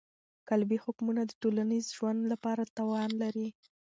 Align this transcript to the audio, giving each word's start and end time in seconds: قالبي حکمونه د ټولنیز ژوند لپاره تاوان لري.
قالبي 0.49 0.77
حکمونه 0.83 1.21
د 1.25 1.31
ټولنیز 1.41 1.85
ژوند 1.97 2.19
لپاره 2.31 2.63
تاوان 2.77 3.09
لري. 3.21 3.49